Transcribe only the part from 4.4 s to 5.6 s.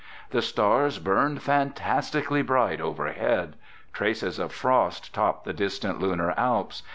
frost topped the